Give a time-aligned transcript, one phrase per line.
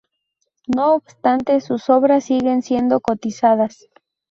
[0.65, 3.85] No obstante, sus obras siguen siendo cotizadas.